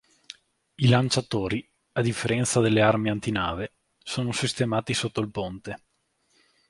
[0.77, 5.83] I lanciatori, a differenza delle armi antinave, sono sistemati sotto il ponte.